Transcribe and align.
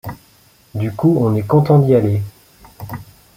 Du 0.73 0.91
coup 0.95 1.15
on 1.21 1.35
est 1.35 1.45
contents 1.45 1.77
d’y 1.77 1.93
aller. 1.93 2.23